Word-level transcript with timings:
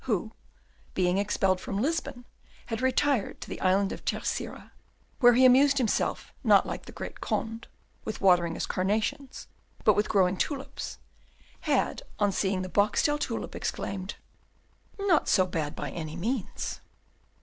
who, 0.05 0.31
being 0.95 1.19
expelled 1.19 1.61
from 1.61 1.77
Lisbon, 1.79 2.25
had 2.65 2.81
retired 2.81 3.39
to 3.39 3.47
the 3.47 3.61
island 3.61 3.91
of 3.91 4.03
Terceira, 4.03 4.71
where 5.19 5.33
he 5.35 5.45
amused 5.45 5.77
himself, 5.77 6.33
not, 6.43 6.65
like 6.65 6.85
the 6.87 6.91
great 6.91 7.17
Condé, 7.21 7.65
with 8.03 8.19
watering 8.19 8.55
his 8.55 8.65
carnations, 8.65 9.45
but 9.83 9.95
with 9.95 10.09
growing 10.09 10.37
tulips 10.37 10.97
had, 11.69 12.01
on 12.17 12.31
seeing 12.31 12.63
the 12.63 12.67
Boxtel 12.67 13.19
tulip, 13.19 13.53
exclaimed, 13.55 14.15
"Not 14.99 15.29
so 15.29 15.45
bad, 15.45 15.75
by 15.75 15.91
any 15.91 16.15
means!" 16.15 16.81